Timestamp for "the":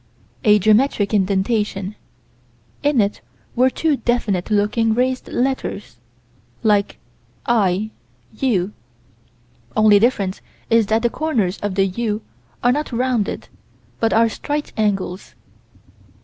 11.03-11.11, 11.75-11.85